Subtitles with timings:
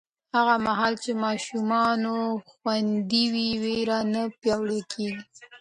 [0.35, 1.99] هغه مهال چې ماشومان
[2.51, 5.23] خوندي وي، ویره نه پیاوړې کېږي.